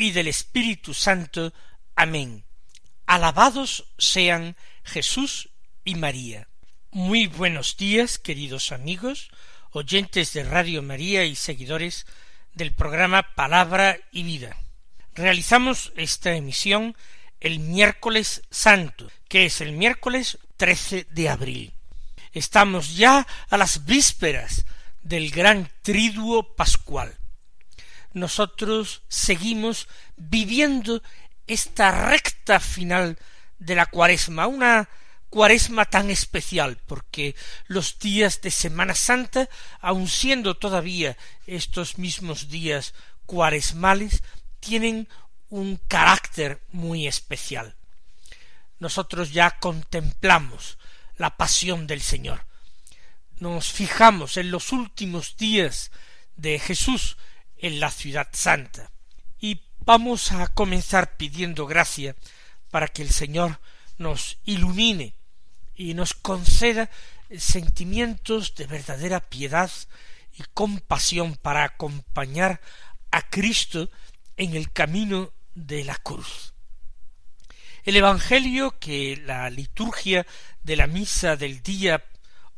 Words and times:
y 0.00 0.12
del 0.12 0.28
Espíritu 0.28 0.94
Santo. 0.94 1.52
Amén. 1.94 2.44
Alabados 3.04 3.84
sean 3.98 4.56
Jesús 4.82 5.50
y 5.84 5.94
María. 5.94 6.48
Muy 6.90 7.26
buenos 7.26 7.76
días, 7.76 8.18
queridos 8.18 8.72
amigos, 8.72 9.30
oyentes 9.72 10.32
de 10.32 10.44
Radio 10.44 10.82
María 10.82 11.24
y 11.24 11.34
seguidores 11.36 12.06
del 12.54 12.72
programa 12.72 13.34
Palabra 13.34 13.98
y 14.10 14.22
Vida. 14.22 14.56
Realizamos 15.14 15.92
esta 15.96 16.32
emisión 16.32 16.96
el 17.38 17.58
miércoles 17.58 18.42
santo, 18.50 19.10
que 19.28 19.44
es 19.44 19.60
el 19.60 19.72
miércoles 19.72 20.38
13 20.56 21.08
de 21.10 21.28
abril. 21.28 21.74
Estamos 22.32 22.96
ya 22.96 23.26
a 23.50 23.56
las 23.58 23.84
vísperas 23.84 24.64
del 25.02 25.30
gran 25.30 25.70
triduo 25.82 26.54
pascual 26.56 27.19
nosotros 28.12 29.02
seguimos 29.08 29.88
viviendo 30.16 31.02
esta 31.46 31.90
recta 31.90 32.60
final 32.60 33.18
de 33.58 33.74
la 33.74 33.86
cuaresma, 33.86 34.46
una 34.46 34.88
cuaresma 35.28 35.84
tan 35.84 36.10
especial, 36.10 36.78
porque 36.86 37.36
los 37.66 37.98
días 37.98 38.40
de 38.40 38.50
Semana 38.50 38.94
Santa, 38.94 39.48
aun 39.80 40.08
siendo 40.08 40.56
todavía 40.56 41.16
estos 41.46 41.98
mismos 41.98 42.48
días 42.48 42.94
cuaresmales, 43.26 44.22
tienen 44.58 45.08
un 45.48 45.76
carácter 45.88 46.60
muy 46.72 47.06
especial. 47.06 47.76
Nosotros 48.78 49.32
ya 49.32 49.58
contemplamos 49.58 50.78
la 51.16 51.36
pasión 51.36 51.86
del 51.86 52.00
Señor. 52.00 52.46
Nos 53.38 53.70
fijamos 53.72 54.36
en 54.36 54.50
los 54.50 54.72
últimos 54.72 55.36
días 55.36 55.90
de 56.36 56.58
Jesús, 56.58 57.16
en 57.60 57.80
la 57.80 57.90
ciudad 57.90 58.28
santa. 58.32 58.90
Y 59.38 59.60
vamos 59.80 60.32
a 60.32 60.48
comenzar 60.48 61.16
pidiendo 61.16 61.66
gracia 61.66 62.16
para 62.70 62.88
que 62.88 63.02
el 63.02 63.10
Señor 63.10 63.60
nos 63.98 64.38
ilumine 64.44 65.14
y 65.74 65.94
nos 65.94 66.14
conceda 66.14 66.90
sentimientos 67.38 68.54
de 68.54 68.66
verdadera 68.66 69.20
piedad 69.20 69.70
y 70.36 70.42
compasión 70.54 71.36
para 71.36 71.64
acompañar 71.64 72.60
a 73.10 73.22
Cristo 73.22 73.90
en 74.36 74.54
el 74.54 74.72
camino 74.72 75.32
de 75.54 75.84
la 75.84 75.96
cruz. 75.96 76.54
El 77.84 77.96
Evangelio 77.96 78.78
que 78.78 79.16
la 79.24 79.48
liturgia 79.50 80.26
de 80.62 80.76
la 80.76 80.86
misa 80.86 81.36
del 81.36 81.62
día 81.62 82.04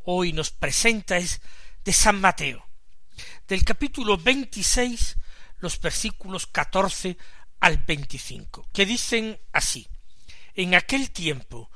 hoy 0.04 0.32
nos 0.32 0.50
presenta 0.50 1.16
es 1.16 1.40
de 1.84 1.92
San 1.92 2.20
Mateo, 2.20 2.66
del 3.48 3.64
capítulo 3.64 4.16
26, 4.16 5.16
los 5.58 5.80
versículos 5.80 6.46
14 6.46 7.16
al 7.60 7.78
25, 7.78 8.68
que 8.72 8.86
dicen 8.86 9.38
así, 9.52 9.86
En 10.54 10.74
aquel 10.74 11.10
tiempo, 11.10 11.70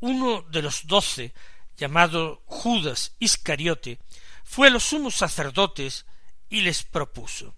uno 0.00 0.42
de 0.42 0.62
los 0.62 0.86
doce, 0.86 1.34
llamado 1.76 2.42
Judas 2.46 3.12
Iscariote, 3.18 3.98
fue 4.44 4.68
a 4.68 4.70
los 4.70 4.84
sumos 4.84 5.16
sacerdotes 5.16 6.06
y 6.48 6.60
les 6.60 6.82
propuso, 6.82 7.54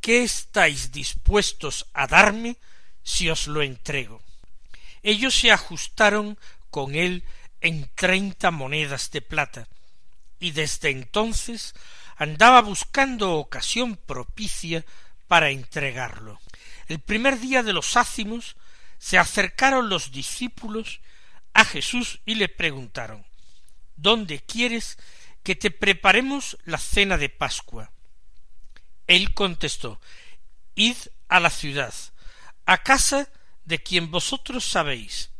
¿qué 0.00 0.22
estáis 0.22 0.92
dispuestos 0.92 1.86
a 1.92 2.06
darme 2.06 2.56
si 3.02 3.28
os 3.28 3.46
lo 3.46 3.62
entrego? 3.62 4.22
Ellos 5.02 5.34
se 5.34 5.50
ajustaron 5.50 6.38
con 6.70 6.94
él 6.94 7.24
en 7.60 7.90
treinta 7.94 8.50
monedas 8.50 9.10
de 9.10 9.22
plata, 9.22 9.68
y 10.38 10.50
desde 10.50 10.90
entonces 10.90 11.74
andaba 12.16 12.60
buscando 12.62 13.34
ocasión 13.34 13.96
propicia 13.96 14.84
para 15.28 15.50
entregarlo. 15.50 16.40
El 16.88 17.00
primer 17.00 17.38
día 17.38 17.62
de 17.62 17.72
los 17.72 17.96
ácimos 17.96 18.56
se 18.98 19.18
acercaron 19.18 19.88
los 19.88 20.12
discípulos 20.12 21.00
a 21.52 21.64
Jesús 21.64 22.20
y 22.24 22.34
le 22.34 22.48
preguntaron 22.48 23.24
¿Dónde 23.96 24.40
quieres 24.40 24.98
que 25.42 25.54
te 25.54 25.70
preparemos 25.70 26.58
la 26.64 26.78
cena 26.78 27.16
de 27.16 27.28
Pascua? 27.28 27.92
Él 29.06 29.32
contestó 29.34 30.00
Id 30.74 30.96
a 31.28 31.40
la 31.40 31.50
ciudad, 31.50 31.94
a 32.66 32.82
casa 32.82 33.30
de 33.64 33.82
quien 33.82 34.10
vosotros 34.10 34.64
sabéis, 34.64 35.30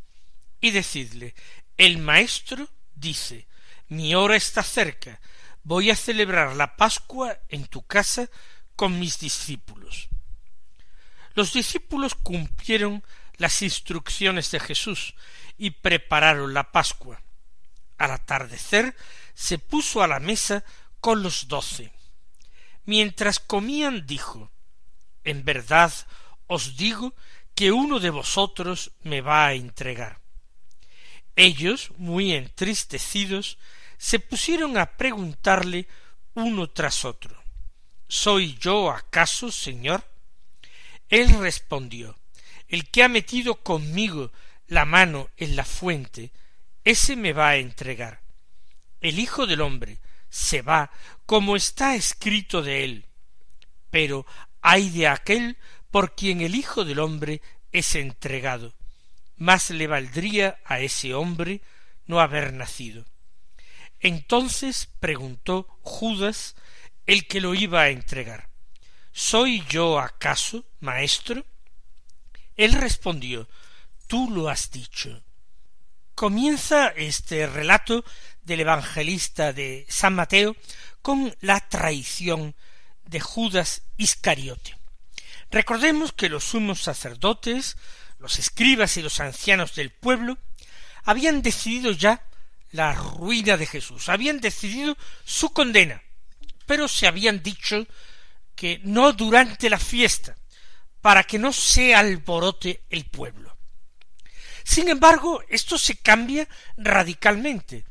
y 0.61 0.71
decidle 0.71 1.35
El 1.77 1.99
maestro 1.99 2.69
dice 2.95 3.47
Mi 3.89 4.15
hora 4.15 4.37
está 4.37 4.63
cerca, 4.63 5.21
voy 5.67 5.91
a 5.91 5.97
celebrar 5.97 6.55
la 6.55 6.77
Pascua 6.77 7.41
en 7.49 7.67
tu 7.67 7.85
casa 7.85 8.31
con 8.77 9.01
mis 9.01 9.19
discípulos. 9.19 10.09
Los 11.35 11.53
discípulos 11.53 12.15
cumplieron 12.15 13.03
las 13.37 13.63
instrucciones 13.63 14.53
de 14.53 14.61
Jesús 14.61 15.17
y 15.59 15.71
prepararon 15.71 16.55
la 16.55 16.71
Pascua. 16.71 17.21
Al 17.99 18.13
atardecer 18.13 18.95
se 19.35 19.59
puso 19.59 20.05
a 20.05 20.07
la 20.07 20.21
mesa 20.21 20.63
con 21.01 21.25
los 21.25 21.49
doce. 21.49 21.91
Mientras 22.85 23.41
comían 23.41 24.07
dijo 24.07 24.53
En 25.25 25.45
verdad 25.45 25.93
os 26.47 26.77
digo 26.77 27.13
que 27.57 27.73
uno 27.73 27.99
de 27.99 28.11
vosotros 28.11 28.93
me 29.03 29.21
va 29.21 29.47
a 29.47 29.55
entregar. 29.55 30.21
Ellos, 31.35 31.91
muy 31.97 32.35
entristecidos, 32.35 33.59
se 33.99 34.19
pusieron 34.21 34.77
a 34.79 34.97
preguntarle 34.97 35.87
uno 36.35 36.69
tras 36.71 37.05
otro 37.05 37.43
¿Soy 38.09 38.57
yo 38.59 38.91
acaso, 38.91 39.51
Señor? 39.51 40.05
Él 41.09 41.31
respondió 41.41 42.19
El 42.69 42.89
que 42.91 43.03
ha 43.03 43.09
metido 43.09 43.57
conmigo 43.57 44.33
la 44.69 44.85
mano 44.85 45.31
en 45.37 45.57
la 45.57 45.65
fuente, 45.65 46.33
ese 46.85 47.17
me 47.17 47.33
va 47.33 47.51
a 47.51 47.57
entregar. 47.57 48.23
El 49.01 49.19
Hijo 49.19 49.47
del 49.47 49.61
hombre 49.61 49.99
se 50.29 50.63
va 50.63 50.91
como 51.25 51.57
está 51.57 51.95
escrito 51.95 52.63
de 52.63 52.85
él. 52.85 53.07
Pero 53.91 54.27
hay 54.61 54.91
de 54.91 55.09
aquel 55.09 55.57
por 55.91 56.15
quien 56.15 56.41
el 56.41 56.55
Hijo 56.55 56.85
del 56.85 56.99
hombre 56.99 57.43
es 57.73 57.95
entregado. 57.95 58.75
Más 59.37 59.71
le 59.71 59.87
valdría 59.87 60.59
a 60.65 60.81
ese 60.81 61.15
hombre 61.15 61.61
no 62.07 62.21
haber 62.21 62.53
nacido. 62.53 63.05
Entonces 64.07 64.89
preguntó 65.01 65.67
Judas, 65.83 66.55
el 67.07 67.27
que 67.27 67.41
lo 67.41 67.57
iba 67.57 67.81
a 67.81 67.89
entregar, 67.89 68.49
¿Soy 69.11 69.65
yo 69.69 69.99
acaso, 69.99 70.65
maestro? 70.79 71.45
Él 72.55 72.75
respondió, 72.75 73.49
Tú 74.07 74.31
lo 74.31 74.49
has 74.49 74.71
dicho. 74.71 75.25
Comienza 76.15 76.87
este 76.91 77.49
relato 77.49 78.05
del 78.43 78.61
evangelista 78.61 79.53
de 79.53 79.85
San 79.89 80.15
Mateo 80.15 80.55
con 81.03 81.35
la 81.41 81.59
traición 81.69 82.55
de 83.07 83.19
Judas 83.19 83.83
Iscariote. 83.97 84.77
Recordemos 85.51 86.13
que 86.13 86.29
los 86.29 86.45
sumos 86.45 86.81
sacerdotes, 86.81 87.77
los 88.21 88.39
escribas 88.39 88.97
y 88.99 89.03
los 89.03 89.19
ancianos 89.19 89.75
del 89.75 89.91
pueblo 89.91 90.39
habían 91.03 91.43
decidido 91.43 91.91
ya 91.91 92.23
la 92.77 92.93
ruina 92.93 93.57
de 93.57 93.67
Jesús, 93.67 94.09
habían 94.09 94.41
decidido 94.41 94.97
su 95.25 95.53
condena, 95.53 96.03
pero 96.67 96.87
se 96.87 97.07
habían 97.07 97.43
dicho 97.43 97.87
que 98.55 98.81
no 98.85 99.13
durante 99.13 99.69
la 99.69 99.79
fiesta, 99.79 100.37
para 101.01 101.25
que 101.25 101.39
no 101.39 101.53
se 101.53 101.95
alborote 101.95 102.83
el 102.91 103.07
pueblo. 103.07 103.57
Sin 104.63 104.89
embargo, 104.89 105.43
esto 105.49 105.79
se 105.79 105.97
cambia 105.97 106.47
radicalmente, 106.77 107.85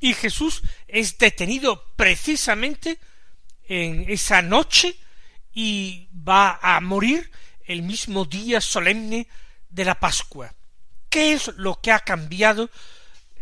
y 0.00 0.12
Jesús 0.14 0.62
es 0.86 1.16
detenido 1.18 1.94
precisamente 1.96 2.98
en 3.68 4.04
esa 4.08 4.42
noche 4.42 4.96
y 5.52 6.08
va 6.12 6.58
a 6.62 6.80
morir 6.80 7.30
el 7.64 7.82
mismo 7.82 8.24
día 8.24 8.60
solemne 8.60 9.26
de 9.68 9.84
la 9.84 9.98
Pascua. 9.98 10.54
¿Qué 11.08 11.32
es 11.32 11.48
lo 11.56 11.80
que 11.80 11.92
ha 11.92 12.00
cambiado 12.00 12.70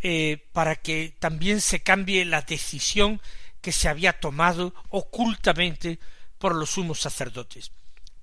eh, 0.07 0.47
para 0.53 0.77
que 0.77 1.17
también 1.19 1.63
se 1.63 1.83
cambie 1.83 2.27
la 2.27 2.43
decisión 2.43 3.23
que 3.63 3.73
se 3.73 3.89
había 3.89 4.21
tomado 4.21 4.75
ocultamente 4.91 5.99
por 6.37 6.55
los 6.55 6.73
sumos 6.73 7.01
sacerdotes. 7.01 7.71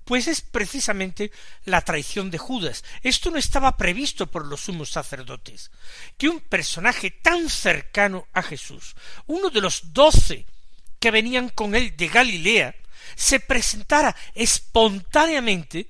Pues 0.04 0.28
es 0.28 0.42
precisamente 0.42 1.32
la 1.64 1.80
traición 1.80 2.30
de 2.30 2.38
Judas. 2.38 2.84
Esto 3.02 3.32
no 3.32 3.36
estaba 3.36 3.76
previsto 3.76 4.28
por 4.28 4.46
los 4.46 4.60
sumos 4.60 4.90
sacerdotes. 4.90 5.72
Que 6.16 6.28
un 6.28 6.38
personaje 6.38 7.10
tan 7.10 7.50
cercano 7.50 8.28
a 8.32 8.44
Jesús, 8.44 8.94
uno 9.26 9.50
de 9.50 9.60
los 9.60 9.92
doce 9.92 10.46
que 11.00 11.10
venían 11.10 11.48
con 11.48 11.74
él 11.74 11.96
de 11.96 12.06
Galilea, 12.06 12.76
se 13.16 13.40
presentara 13.40 14.14
espontáneamente 14.36 15.88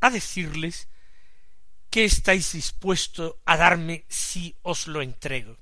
a 0.00 0.08
decirles 0.08 0.88
¿Qué 1.90 2.04
estáis 2.04 2.52
dispuesto 2.52 3.40
a 3.44 3.56
darme 3.56 4.04
si 4.08 4.54
os 4.62 4.86
lo 4.86 5.02
entrego? 5.02 5.56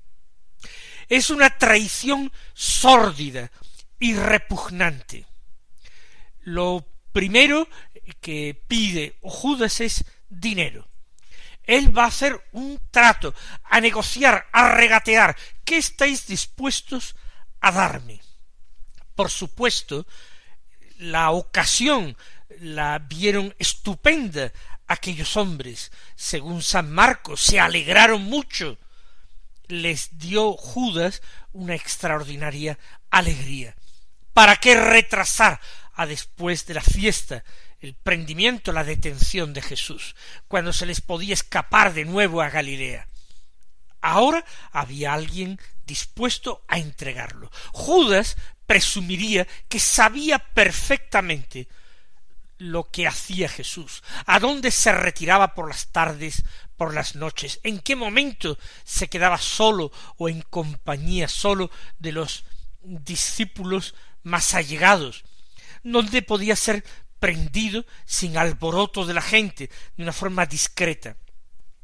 Es 1.07 1.31
una 1.31 1.49
traición 1.57 2.31
sórdida 2.53 3.51
y 3.99 4.13
repugnante. 4.13 5.25
Lo 6.41 6.85
primero 7.11 7.67
que 8.21 8.61
pide 8.67 9.17
Judas 9.21 9.81
es 9.81 10.05
dinero. 10.29 10.87
Él 11.63 11.95
va 11.95 12.03
a 12.03 12.07
hacer 12.07 12.39
un 12.51 12.79
trato, 12.91 13.33
a 13.63 13.81
negociar, 13.81 14.47
a 14.51 14.69
regatear. 14.69 15.35
¿Qué 15.65 15.77
estáis 15.77 16.27
dispuestos 16.27 17.15
a 17.59 17.71
darme? 17.71 18.21
Por 19.15 19.31
supuesto, 19.31 20.05
la 20.97 21.31
ocasión 21.31 22.15
la 22.59 22.99
vieron 22.99 23.55
estupenda 23.59 24.51
aquellos 24.89 25.37
hombres, 25.37 25.91
según 26.15 26.61
San 26.61 26.91
Marcos, 26.91 27.41
se 27.41 27.59
alegraron 27.59 28.23
mucho. 28.23 28.77
Les 29.67 30.17
dio 30.17 30.53
Judas 30.53 31.21
una 31.53 31.75
extraordinaria 31.75 32.77
alegría. 33.11 33.75
¿Para 34.33 34.55
qué 34.55 34.75
retrasar 34.75 35.61
a 35.93 36.07
después 36.07 36.65
de 36.65 36.73
la 36.73 36.81
fiesta 36.81 37.43
el 37.79 37.93
prendimiento, 37.93 38.73
la 38.73 38.83
detención 38.83 39.53
de 39.53 39.61
Jesús, 39.61 40.15
cuando 40.47 40.73
se 40.73 40.87
les 40.87 41.01
podía 41.01 41.35
escapar 41.35 41.93
de 41.93 42.05
nuevo 42.05 42.41
a 42.41 42.49
Galilea? 42.49 43.07
Ahora 44.01 44.43
había 44.71 45.13
alguien 45.13 45.59
dispuesto 45.85 46.63
a 46.67 46.79
entregarlo. 46.79 47.51
Judas 47.73 48.37
presumiría 48.65 49.47
que 49.67 49.79
sabía 49.79 50.39
perfectamente 50.39 51.67
lo 52.59 52.91
que 52.91 53.07
hacía 53.07 53.49
Jesús, 53.49 54.03
a 54.25 54.39
dónde 54.39 54.69
se 54.69 54.91
retiraba 54.91 55.55
por 55.55 55.69
las 55.69 55.87
tardes, 55.87 56.43
por 56.77 56.93
las 56.93 57.15
noches, 57.15 57.59
en 57.63 57.79
qué 57.79 57.95
momento 57.95 58.59
se 58.83 59.07
quedaba 59.07 59.37
solo 59.37 59.91
o 60.17 60.29
en 60.29 60.41
compañía 60.41 61.27
solo 61.27 61.71
de 61.97 62.11
los 62.11 62.43
discípulos 62.81 63.95
más 64.23 64.53
allegados, 64.53 65.23
donde 65.83 66.21
podía 66.21 66.55
ser 66.55 66.83
prendido 67.19 67.85
sin 68.05 68.37
alboroto 68.37 69.05
de 69.05 69.13
la 69.13 69.21
gente, 69.21 69.69
de 69.95 70.03
una 70.03 70.13
forma 70.13 70.45
discreta. 70.45 71.15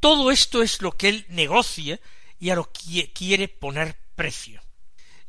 Todo 0.01 0.29
esto 0.29 0.61
es 0.61 0.81
lo 0.81 0.91
que 0.91 1.09
él 1.09 1.25
negocia 1.29 1.99
y 2.37 2.49
a 2.49 2.55
lo 2.55 2.71
que 2.71 3.11
quiere 3.13 3.47
poner 3.47 3.97
precio. 4.15 4.61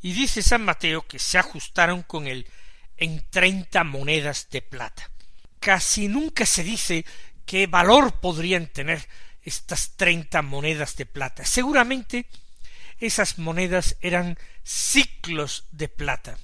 Y 0.02 0.12
dice 0.12 0.42
San 0.42 0.64
Mateo 0.64 1.06
que 1.06 1.18
se 1.20 1.38
ajustaron 1.38 2.02
con 2.02 2.26
él 2.26 2.46
en 2.96 3.24
treinta 3.30 3.84
monedas 3.84 4.48
de 4.50 4.62
plata 4.62 5.10
casi 5.66 6.06
nunca 6.06 6.46
se 6.46 6.62
dice 6.62 7.04
qué 7.44 7.66
valor 7.66 8.20
podrían 8.20 8.68
tener 8.68 9.04
estas 9.42 9.96
treinta 9.96 10.40
monedas 10.40 10.94
de 10.94 11.06
plata. 11.06 11.44
Seguramente 11.44 12.26
esas 12.98 13.40
monedas 13.40 13.96
eran 14.00 14.38
ciclos 14.62 15.64
de 15.72 15.88
plata. 15.88 16.38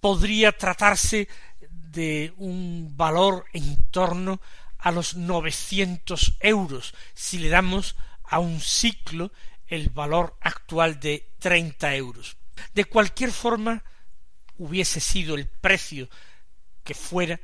Podría 0.00 0.50
tratarse 0.50 1.28
de 1.70 2.34
un 2.38 2.96
valor 2.96 3.44
en 3.52 3.88
torno 3.92 4.40
a 4.78 4.90
los 4.90 5.14
novecientos 5.14 6.34
euros 6.40 6.92
si 7.14 7.38
le 7.38 7.50
damos 7.50 7.94
a 8.24 8.40
un 8.40 8.60
ciclo 8.60 9.30
el 9.68 9.90
valor 9.90 10.36
actual 10.40 10.98
de 10.98 11.34
treinta 11.38 11.94
euros. 11.94 12.36
De 12.74 12.84
cualquier 12.84 13.30
forma 13.30 13.84
hubiese 14.58 14.98
sido 14.98 15.36
el 15.36 15.46
precio 15.46 16.10
que 16.82 16.94
fuera, 16.94 17.38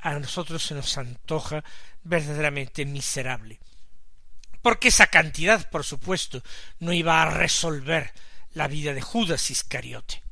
a 0.00 0.18
nosotros 0.18 0.62
se 0.62 0.74
nos 0.74 0.96
antoja 0.98 1.64
verdaderamente 2.02 2.84
miserable. 2.84 3.58
Porque 4.62 4.88
esa 4.88 5.06
cantidad, 5.06 5.68
por 5.70 5.84
supuesto, 5.84 6.42
no 6.78 6.92
iba 6.92 7.22
a 7.22 7.30
resolver 7.30 8.12
la 8.52 8.68
vida 8.68 8.92
de 8.94 9.00
Judas 9.00 9.50
Iscariote. 9.50 10.22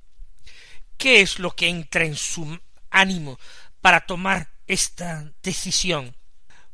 ¿Qué 0.96 1.20
es 1.20 1.38
lo 1.38 1.54
que 1.54 1.68
entra 1.68 2.04
en 2.04 2.16
su 2.16 2.58
ánimo 2.90 3.38
para 3.80 4.06
tomar 4.06 4.50
esta 4.66 5.32
decisión? 5.42 6.16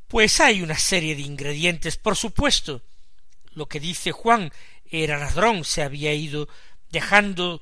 Pues 0.08 0.40
hay 0.40 0.62
una 0.62 0.78
serie 0.78 1.14
de 1.16 1.22
ingredientes, 1.22 1.96
por 1.96 2.16
supuesto. 2.16 2.82
Lo 3.52 3.66
que 3.66 3.80
dice 3.80 4.12
Juan 4.12 4.52
era 4.84 5.18
ladrón, 5.18 5.64
se 5.64 5.82
había 5.82 6.12
ido 6.14 6.48
dejando 6.90 7.60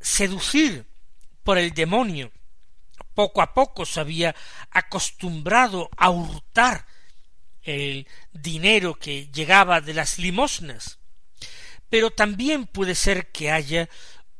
seducir 0.00 0.86
por 1.42 1.58
el 1.58 1.72
demonio 1.74 2.30
poco 3.18 3.42
a 3.42 3.52
poco 3.52 3.84
se 3.84 3.98
había 3.98 4.36
acostumbrado 4.70 5.90
a 5.96 6.08
hurtar 6.08 6.86
el 7.62 8.06
dinero 8.30 8.94
que 8.94 9.26
llegaba 9.32 9.80
de 9.80 9.92
las 9.92 10.20
limosnas. 10.20 11.00
Pero 11.90 12.12
también 12.12 12.68
puede 12.68 12.94
ser 12.94 13.32
que 13.32 13.50
haya 13.50 13.88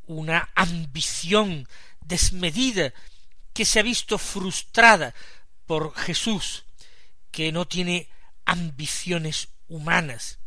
una 0.05 0.49
ambición 0.55 1.67
desmedida 1.99 2.93
que 3.51 3.65
se 3.65 3.81
ha 3.81 3.83
visto 3.83 4.17
frustrada 4.17 5.13
por 5.65 5.93
Jesús, 5.95 6.63
que 7.31 7.51
no 7.51 7.67
tiene 7.67 8.07
ambiciones 8.45 9.49
humanas, 9.67 10.39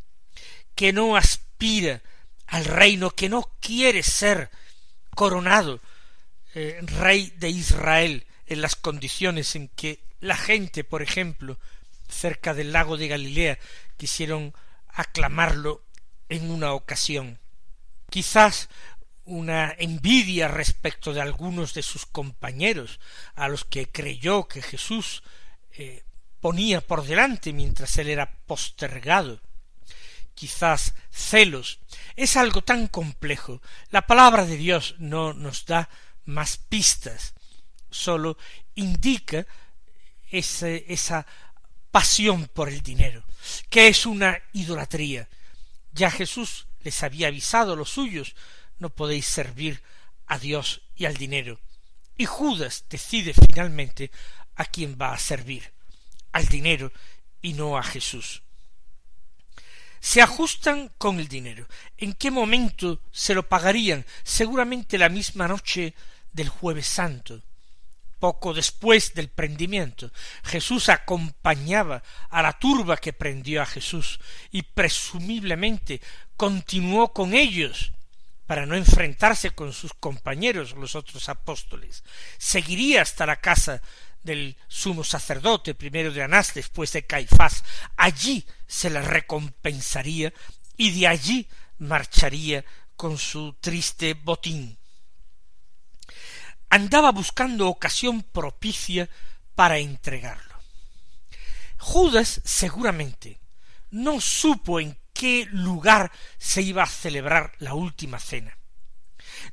que 0.74 0.94
no 0.94 1.16
aspira 1.16 2.00
al 2.46 2.64
reino, 2.64 3.10
que 3.10 3.28
no 3.28 3.42
quiere 3.60 4.02
ser 4.02 4.50
coronado, 5.14 5.82
eh, 6.54 6.80
rey 6.82 7.32
de 7.36 7.48
Israel 7.48 8.26
en 8.46 8.60
las 8.60 8.76
condiciones 8.76 9.56
en 9.56 9.68
que 9.68 10.04
la 10.20 10.36
gente, 10.36 10.84
por 10.84 11.02
ejemplo, 11.02 11.58
cerca 12.08 12.54
del 12.54 12.72
lago 12.72 12.96
de 12.96 13.08
Galilea, 13.08 13.58
quisieron 13.96 14.54
aclamarlo 14.88 15.84
en 16.28 16.50
una 16.50 16.72
ocasión. 16.72 17.38
Quizás 18.10 18.68
una 19.24 19.74
envidia 19.78 20.48
respecto 20.48 21.12
de 21.12 21.20
algunos 21.20 21.74
de 21.74 21.82
sus 21.82 22.06
compañeros, 22.06 23.00
a 23.34 23.48
los 23.48 23.64
que 23.64 23.90
creyó 23.90 24.48
que 24.48 24.62
Jesús 24.62 25.22
eh, 25.72 26.04
ponía 26.40 26.80
por 26.80 27.04
delante 27.04 27.52
mientras 27.52 27.96
él 27.98 28.08
era 28.08 28.38
postergado. 28.46 29.40
Quizás 30.34 30.94
celos. 31.10 31.78
Es 32.16 32.36
algo 32.36 32.62
tan 32.62 32.88
complejo. 32.88 33.62
La 33.90 34.06
palabra 34.06 34.44
de 34.44 34.56
Dios 34.56 34.96
no 34.98 35.34
nos 35.34 35.66
da 35.66 35.88
más 36.24 36.56
pistas, 36.56 37.34
sólo 37.90 38.36
indica 38.74 39.46
esa 40.30 41.26
pasión 41.90 42.48
por 42.48 42.68
el 42.68 42.82
dinero, 42.82 43.24
que 43.68 43.88
es 43.88 44.06
una 44.06 44.40
idolatría. 44.52 45.28
Ya 45.92 46.10
Jesús 46.10 46.66
les 46.80 47.02
había 47.02 47.28
avisado 47.28 47.74
a 47.74 47.76
los 47.76 47.90
suyos, 47.90 48.34
no 48.78 48.90
podéis 48.90 49.26
servir 49.26 49.82
a 50.26 50.38
Dios 50.38 50.82
y 50.96 51.04
al 51.04 51.16
dinero. 51.16 51.60
Y 52.16 52.24
Judas 52.24 52.84
decide 52.88 53.34
finalmente 53.34 54.10
a 54.54 54.64
quién 54.64 54.96
va 55.00 55.12
a 55.12 55.18
servir, 55.18 55.72
al 56.32 56.46
dinero 56.46 56.92
y 57.42 57.52
no 57.52 57.76
a 57.76 57.82
Jesús 57.82 58.42
se 60.02 60.20
ajustan 60.20 60.90
con 60.98 61.20
el 61.20 61.28
dinero. 61.28 61.68
¿En 61.96 62.12
qué 62.14 62.32
momento 62.32 63.00
se 63.12 63.34
lo 63.34 63.48
pagarían? 63.48 64.04
Seguramente 64.24 64.98
la 64.98 65.08
misma 65.08 65.46
noche 65.46 65.94
del 66.32 66.48
jueves 66.48 66.86
santo. 66.86 67.42
Poco 68.18 68.54
después 68.54 69.14
del 69.14 69.28
prendimiento, 69.28 70.10
Jesús 70.44 70.88
acompañaba 70.88 72.02
a 72.30 72.40
la 72.40 72.52
turba 72.52 72.96
que 72.96 73.12
prendió 73.12 73.62
a 73.62 73.66
Jesús 73.66 74.20
y 74.52 74.62
presumiblemente 74.62 76.00
continuó 76.36 77.12
con 77.12 77.34
ellos 77.34 77.92
para 78.46 78.66
no 78.66 78.76
enfrentarse 78.76 79.50
con 79.50 79.72
sus 79.72 79.92
compañeros 79.94 80.72
los 80.72 80.94
otros 80.94 81.28
apóstoles. 81.28 82.04
Seguiría 82.38 83.02
hasta 83.02 83.26
la 83.26 83.40
casa 83.40 83.82
del 84.22 84.56
sumo 84.68 85.04
sacerdote, 85.04 85.74
primero 85.74 86.12
de 86.12 86.22
Anás, 86.22 86.54
después 86.54 86.92
de 86.92 87.04
Caifás. 87.04 87.64
Allí 87.96 88.44
se 88.66 88.90
le 88.90 89.02
recompensaría 89.02 90.32
y 90.76 91.00
de 91.00 91.08
allí 91.08 91.48
marcharía 91.78 92.64
con 92.94 93.18
su 93.18 93.54
triste 93.60 94.14
botín. 94.14 94.78
Andaba 96.72 97.12
buscando 97.12 97.68
ocasión 97.68 98.22
propicia 98.22 99.10
para 99.54 99.76
entregarlo. 99.76 100.58
Judas 101.76 102.40
seguramente 102.46 103.42
no 103.90 104.22
supo 104.22 104.80
en 104.80 104.98
qué 105.12 105.46
lugar 105.50 106.10
se 106.38 106.62
iba 106.62 106.82
a 106.82 106.86
celebrar 106.86 107.52
la 107.58 107.74
última 107.74 108.18
cena. 108.18 108.56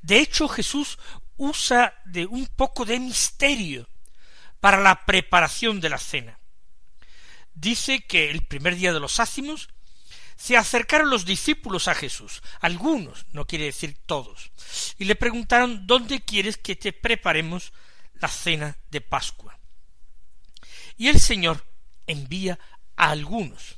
De 0.02 0.20
hecho, 0.22 0.48
Jesús 0.48 0.98
usa 1.36 1.94
de 2.06 2.26
un 2.26 2.48
poco 2.48 2.86
de 2.86 2.98
misterio 3.02 3.90
para 4.62 4.80
la 4.80 5.06
preparación 5.06 5.82
de 5.82 5.90
la 5.90 5.98
cena. 5.98 6.40
Dice 7.54 8.00
que 8.00 8.30
el 8.30 8.48
primer 8.48 8.78
día 8.78 8.94
de 8.94 9.02
los 9.02 9.20
ácimos 9.20 9.68
se 10.40 10.56
acercaron 10.56 11.10
los 11.10 11.26
discípulos 11.26 11.90
a 11.90 11.96
Jesús, 11.96 12.42
algunos, 12.62 13.26
no 13.34 13.46
quiere 13.46 13.66
decir 13.66 13.98
todos, 14.06 14.52
y 14.98 15.04
le 15.04 15.18
preguntaron 15.18 15.86
¿dónde 15.86 16.22
quieres 16.22 16.56
que 16.56 16.78
te 16.78 16.94
preparemos 16.94 17.74
la 18.14 18.30
cena 18.30 18.78
de 18.90 19.02
Pascua? 19.02 19.60
Y 20.96 21.10
el 21.10 21.20
Señor 21.20 21.66
envía 22.08 22.58
a 22.96 23.10
algunos. 23.12 23.76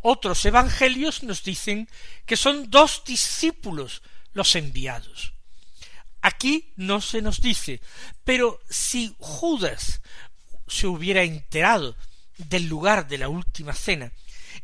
Otros 0.00 0.44
evangelios 0.44 1.22
nos 1.22 1.44
dicen 1.44 1.88
que 2.26 2.36
son 2.36 2.68
dos 2.68 3.04
discípulos 3.06 4.02
los 4.32 4.56
enviados. 4.56 5.34
Aquí 6.20 6.72
no 6.74 7.00
se 7.00 7.22
nos 7.22 7.40
dice, 7.40 7.80
pero 8.24 8.60
si 8.68 9.14
Judas 9.18 10.00
se 10.66 10.88
hubiera 10.88 11.22
enterado 11.22 11.96
del 12.38 12.66
lugar 12.66 13.06
de 13.06 13.18
la 13.18 13.28
última 13.28 13.72
cena, 13.72 14.12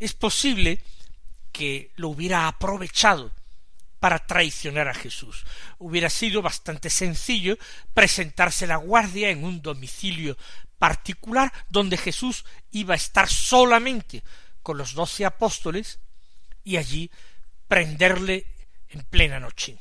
es 0.00 0.14
posible 0.14 0.82
que 1.58 1.90
lo 1.96 2.10
hubiera 2.10 2.46
aprovechado 2.46 3.32
para 3.98 4.24
traicionar 4.24 4.86
a 4.86 4.94
Jesús. 4.94 5.44
Hubiera 5.78 6.08
sido 6.08 6.40
bastante 6.40 6.88
sencillo 6.88 7.58
presentarse 7.92 8.64
la 8.64 8.76
guardia 8.76 9.30
en 9.30 9.42
un 9.42 9.60
domicilio 9.60 10.38
particular 10.78 11.52
donde 11.68 11.96
Jesús 11.96 12.44
iba 12.70 12.94
a 12.94 12.96
estar 12.96 13.28
solamente 13.28 14.22
con 14.62 14.78
los 14.78 14.94
doce 14.94 15.24
apóstoles 15.24 15.98
y 16.62 16.76
allí 16.76 17.10
prenderle 17.66 18.46
en 18.90 19.02
plena 19.02 19.40
noche. 19.40 19.80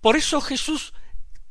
Por 0.00 0.16
eso 0.16 0.40
Jesús 0.40 0.92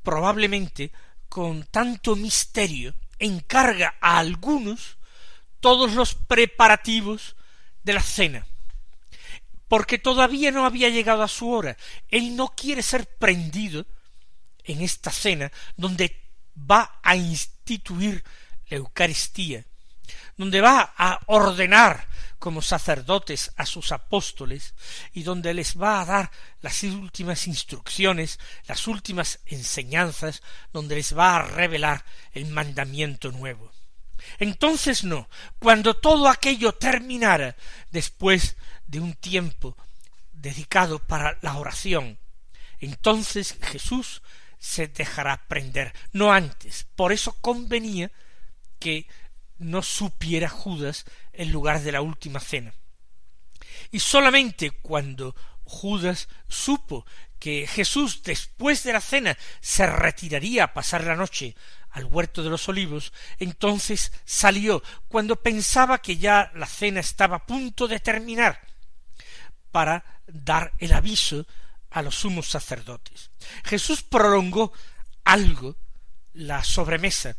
probablemente 0.03 0.91
con 1.29 1.63
tanto 1.63 2.17
misterio 2.17 2.93
encarga 3.17 3.95
a 4.01 4.19
algunos 4.19 4.97
todos 5.61 5.93
los 5.93 6.15
preparativos 6.15 7.37
de 7.83 7.93
la 7.93 8.03
cena, 8.03 8.45
porque 9.67 9.97
todavía 9.97 10.51
no 10.51 10.65
había 10.65 10.89
llegado 10.89 11.23
a 11.23 11.27
su 11.27 11.49
hora. 11.49 11.77
Él 12.09 12.35
no 12.35 12.49
quiere 12.55 12.81
ser 12.81 13.07
prendido 13.17 13.85
en 14.63 14.81
esta 14.81 15.11
cena 15.11 15.51
donde 15.75 16.21
va 16.57 16.99
a 17.03 17.15
instituir 17.15 18.23
la 18.69 18.77
Eucaristía, 18.77 19.65
donde 20.37 20.61
va 20.61 20.93
a 20.97 21.19
ordenar 21.27 22.07
como 22.39 22.61
sacerdotes 22.61 23.51
a 23.55 23.65
sus 23.65 23.91
apóstoles 23.91 24.75
y 25.13 25.23
donde 25.23 25.53
les 25.53 25.79
va 25.81 26.01
a 26.01 26.05
dar 26.05 26.31
las 26.61 26.83
últimas 26.83 27.47
instrucciones, 27.47 28.39
las 28.67 28.87
últimas 28.87 29.39
enseñanzas, 29.45 30.43
donde 30.71 30.95
les 30.95 31.17
va 31.17 31.37
a 31.37 31.41
revelar 31.43 32.05
el 32.33 32.45
mandamiento 32.47 33.31
nuevo. 33.31 33.71
Entonces 34.39 35.03
no, 35.03 35.29
cuando 35.59 35.95
todo 35.95 36.27
aquello 36.27 36.73
terminara, 36.73 37.55
después 37.91 38.57
de 38.87 38.99
un 38.99 39.13
tiempo 39.13 39.75
dedicado 40.31 40.99
para 40.99 41.37
la 41.41 41.57
oración, 41.57 42.19
entonces 42.79 43.57
Jesús 43.61 44.21
se 44.59 44.87
dejará 44.87 45.47
prender, 45.47 45.93
no 46.11 46.31
antes. 46.31 46.87
Por 46.95 47.11
eso 47.11 47.35
convenía 47.41 48.11
que 48.79 49.07
no 49.57 49.81
supiera 49.81 50.49
Judas 50.49 51.05
el 51.33 51.49
lugar 51.49 51.81
de 51.81 51.91
la 51.91 52.01
última 52.01 52.39
cena. 52.39 52.73
Y 53.91 53.99
solamente 53.99 54.71
cuando 54.71 55.35
Judas 55.63 56.27
supo 56.47 57.05
que 57.39 57.67
Jesús 57.67 58.23
después 58.23 58.83
de 58.83 58.93
la 58.93 59.01
cena 59.01 59.37
se 59.61 59.85
retiraría 59.85 60.65
a 60.65 60.73
pasar 60.73 61.03
la 61.03 61.15
noche 61.15 61.55
al 61.91 62.05
huerto 62.05 62.43
de 62.43 62.49
los 62.49 62.67
olivos, 62.67 63.13
entonces 63.39 64.11
salió 64.25 64.83
cuando 65.07 65.37
pensaba 65.37 66.01
que 66.01 66.17
ya 66.17 66.51
la 66.55 66.65
cena 66.65 66.99
estaba 66.99 67.37
a 67.37 67.45
punto 67.45 67.87
de 67.87 67.99
terminar 67.99 68.74
para 69.75 70.05
dar 70.25 70.71
el 70.77 70.93
aviso 70.93 71.45
a 71.89 72.01
los 72.01 72.15
sumos 72.15 72.47
sacerdotes. 72.47 73.29
Jesús 73.65 74.03
prolongó 74.03 74.71
algo 75.25 75.75
la 76.31 76.63
sobremesa. 76.63 77.35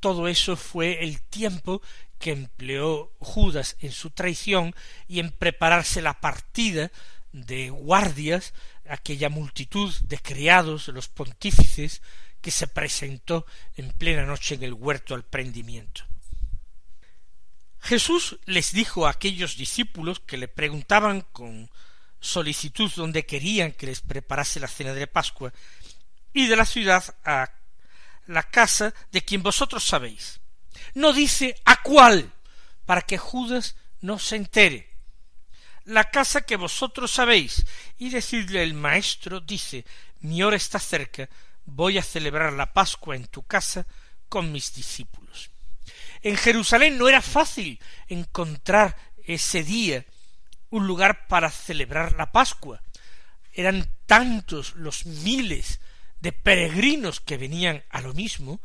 Todo 0.00 0.26
eso 0.26 0.56
fue 0.56 1.04
el 1.04 1.20
tiempo 1.20 1.82
que 2.18 2.32
empleó 2.32 3.12
Judas 3.18 3.76
en 3.80 3.92
su 3.92 4.08
traición 4.08 4.74
y 5.06 5.20
en 5.20 5.32
prepararse 5.32 6.00
la 6.00 6.18
partida 6.18 6.90
de 7.32 7.68
guardias, 7.68 8.54
aquella 8.88 9.28
multitud 9.28 9.94
de 10.04 10.16
criados, 10.16 10.88
los 10.88 11.08
pontífices, 11.08 12.00
que 12.40 12.50
se 12.50 12.68
presentó 12.68 13.44
en 13.76 13.92
plena 13.92 14.24
noche 14.24 14.54
en 14.54 14.62
el 14.62 14.72
huerto 14.72 15.14
al 15.14 15.24
prendimiento. 15.24 16.09
Jesús 17.80 18.38
les 18.44 18.72
dijo 18.72 19.06
a 19.06 19.10
aquellos 19.10 19.56
discípulos 19.56 20.20
que 20.20 20.36
le 20.36 20.48
preguntaban 20.48 21.22
con 21.32 21.70
solicitud 22.20 22.90
donde 22.94 23.24
querían 23.24 23.72
que 23.72 23.86
les 23.86 24.00
preparase 24.00 24.60
la 24.60 24.68
cena 24.68 24.92
de 24.92 25.06
Pascua, 25.06 25.52
y 26.32 26.46
de 26.46 26.56
la 26.56 26.66
ciudad 26.66 27.02
a 27.24 27.50
la 28.26 28.42
casa 28.44 28.94
de 29.10 29.22
quien 29.22 29.42
vosotros 29.42 29.84
sabéis. 29.84 30.40
No 30.94 31.12
dice 31.12 31.56
a 31.64 31.82
cuál, 31.82 32.32
para 32.84 33.02
que 33.02 33.18
Judas 33.18 33.76
no 34.00 34.18
se 34.18 34.36
entere. 34.36 34.90
La 35.84 36.10
casa 36.10 36.42
que 36.42 36.56
vosotros 36.56 37.10
sabéis, 37.10 37.64
y 37.98 38.10
decirle 38.10 38.62
el 38.62 38.74
maestro 38.74 39.40
dice, 39.40 39.84
mi 40.20 40.42
hora 40.42 40.56
está 40.56 40.78
cerca, 40.78 41.28
voy 41.64 41.98
a 41.98 42.02
celebrar 42.02 42.52
la 42.52 42.72
Pascua 42.72 43.16
en 43.16 43.26
tu 43.26 43.42
casa 43.42 43.86
con 44.28 44.52
mis 44.52 44.74
discípulos. 44.74 45.50
En 46.22 46.36
Jerusalén 46.36 46.98
no 46.98 47.08
era 47.08 47.22
fácil 47.22 47.80
encontrar 48.08 48.96
ese 49.24 49.62
día 49.62 50.04
un 50.68 50.86
lugar 50.86 51.26
para 51.28 51.50
celebrar 51.50 52.12
la 52.12 52.30
Pascua. 52.30 52.82
Eran 53.52 53.88
tantos 54.06 54.74
los 54.76 55.06
miles 55.06 55.80
de 56.20 56.32
peregrinos 56.32 57.20
que 57.20 57.36
venían 57.36 57.84
a 57.90 58.00
lo 58.00 58.12
mismo 58.12 58.60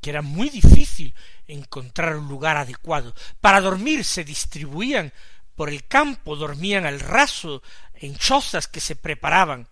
que 0.00 0.10
era 0.10 0.22
muy 0.22 0.50
difícil 0.50 1.14
encontrar 1.46 2.16
un 2.16 2.28
lugar 2.28 2.58
adecuado. 2.58 3.14
Para 3.40 3.62
dormir 3.62 4.04
se 4.04 4.22
distribuían 4.22 5.14
por 5.54 5.70
el 5.70 5.86
campo, 5.86 6.36
dormían 6.36 6.84
al 6.84 7.00
raso, 7.00 7.62
en 7.94 8.14
chozas 8.16 8.68
que 8.68 8.80
se 8.80 8.96
preparaban. 8.96 9.66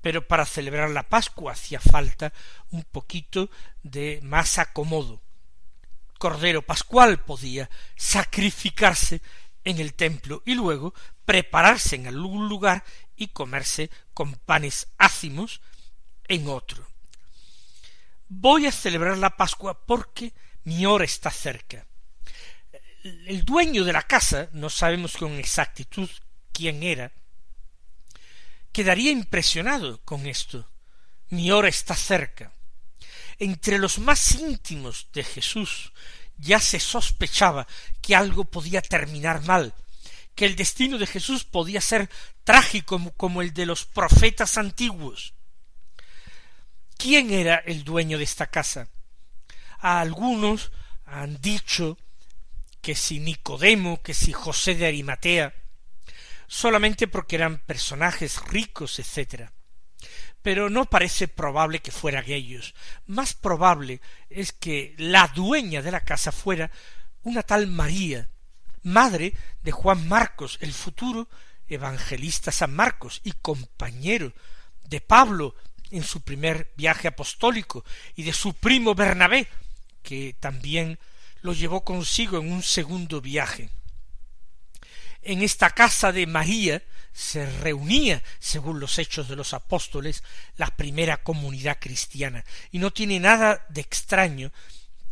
Pero 0.00 0.28
para 0.28 0.46
celebrar 0.46 0.90
la 0.90 1.02
Pascua 1.02 1.52
hacía 1.52 1.80
falta 1.80 2.32
un 2.70 2.84
poquito 2.84 3.50
de 3.82 4.20
más 4.22 4.58
acomodo. 4.58 5.25
Cordero 6.18 6.62
Pascual 6.62 7.22
podía 7.22 7.68
sacrificarse 7.94 9.20
en 9.64 9.78
el 9.80 9.94
templo 9.94 10.42
y 10.46 10.54
luego 10.54 10.94
prepararse 11.24 11.96
en 11.96 12.06
algún 12.06 12.48
lugar 12.48 12.84
y 13.16 13.28
comerse 13.28 13.90
con 14.14 14.34
panes 14.34 14.88
ácimos 14.98 15.60
en 16.28 16.48
otro. 16.48 16.86
Voy 18.28 18.66
a 18.66 18.72
celebrar 18.72 19.18
la 19.18 19.36
Pascua 19.36 19.86
porque 19.86 20.32
mi 20.64 20.86
hora 20.86 21.04
está 21.04 21.30
cerca. 21.30 21.86
El 23.02 23.44
dueño 23.44 23.84
de 23.84 23.92
la 23.92 24.02
casa, 24.02 24.48
no 24.52 24.68
sabemos 24.68 25.16
con 25.16 25.32
exactitud 25.32 26.10
quién 26.52 26.82
era, 26.82 27.12
quedaría 28.72 29.10
impresionado 29.10 30.00
con 30.04 30.26
esto. 30.26 30.68
Mi 31.28 31.50
hora 31.50 31.68
está 31.68 31.94
cerca. 31.94 32.52
Entre 33.38 33.78
los 33.78 33.98
más 33.98 34.34
íntimos 34.34 35.08
de 35.12 35.22
Jesús 35.22 35.92
ya 36.38 36.60
se 36.60 36.80
sospechaba 36.80 37.66
que 38.00 38.14
algo 38.14 38.44
podía 38.44 38.80
terminar 38.80 39.42
mal, 39.42 39.74
que 40.34 40.46
el 40.46 40.56
destino 40.56 40.98
de 40.98 41.06
Jesús 41.06 41.44
podía 41.44 41.80
ser 41.80 42.10
trágico 42.44 43.12
como 43.16 43.42
el 43.42 43.52
de 43.52 43.66
los 43.66 43.84
profetas 43.84 44.56
antiguos. 44.56 45.34
¿Quién 46.96 47.30
era 47.30 47.56
el 47.56 47.84
dueño 47.84 48.18
de 48.18 48.24
esta 48.24 48.46
casa? 48.46 48.88
A 49.78 50.00
algunos 50.00 50.72
han 51.04 51.40
dicho 51.40 51.98
que 52.80 52.94
si 52.94 53.18
Nicodemo, 53.18 54.02
que 54.02 54.14
si 54.14 54.32
José 54.32 54.74
de 54.74 54.86
Arimatea, 54.86 55.54
solamente 56.46 57.06
porque 57.06 57.36
eran 57.36 57.58
personajes 57.58 58.40
ricos, 58.46 58.98
etc 58.98 59.50
pero 60.46 60.70
no 60.70 60.84
parece 60.84 61.26
probable 61.26 61.80
que 61.80 61.90
fueran 61.90 62.30
ellos. 62.30 62.76
Más 63.08 63.34
probable 63.34 64.00
es 64.30 64.52
que 64.52 64.94
la 64.96 65.26
dueña 65.26 65.82
de 65.82 65.90
la 65.90 66.04
casa 66.04 66.30
fuera 66.30 66.70
una 67.24 67.42
tal 67.42 67.66
María, 67.66 68.28
madre 68.84 69.34
de 69.64 69.72
Juan 69.72 70.06
Marcos, 70.06 70.58
el 70.60 70.72
futuro 70.72 71.28
evangelista 71.66 72.52
San 72.52 72.72
Marcos 72.72 73.22
y 73.24 73.32
compañero 73.32 74.32
de 74.84 75.00
Pablo 75.00 75.56
en 75.90 76.04
su 76.04 76.20
primer 76.20 76.72
viaje 76.76 77.08
apostólico 77.08 77.84
y 78.14 78.22
de 78.22 78.32
su 78.32 78.54
primo 78.54 78.94
Bernabé, 78.94 79.48
que 80.04 80.36
también 80.38 81.00
lo 81.40 81.54
llevó 81.54 81.82
consigo 81.82 82.38
en 82.38 82.52
un 82.52 82.62
segundo 82.62 83.20
viaje. 83.20 83.68
En 85.22 85.42
esta 85.42 85.70
casa 85.70 86.12
de 86.12 86.28
María 86.28 86.84
se 87.16 87.46
reunía, 87.46 88.22
según 88.38 88.78
los 88.78 88.98
hechos 88.98 89.26
de 89.26 89.36
los 89.36 89.54
apóstoles, 89.54 90.22
la 90.58 90.66
primera 90.66 91.22
comunidad 91.22 91.78
cristiana, 91.80 92.44
y 92.70 92.78
no 92.78 92.92
tiene 92.92 93.18
nada 93.18 93.64
de 93.70 93.80
extraño 93.80 94.52